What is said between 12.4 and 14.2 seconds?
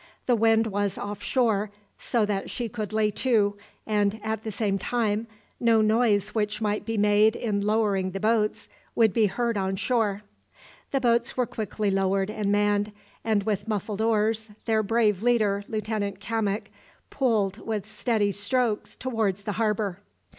manned, and with muffled